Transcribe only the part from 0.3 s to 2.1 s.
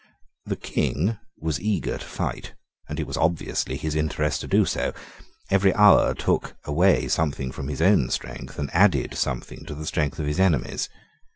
The King was eager to